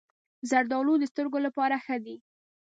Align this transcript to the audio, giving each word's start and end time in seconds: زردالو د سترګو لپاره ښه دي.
زردالو 0.49 0.93
د 0.99 1.03
سترګو 1.11 1.39
لپاره 1.47 1.75
ښه 1.85 1.97
دي. 2.05 2.15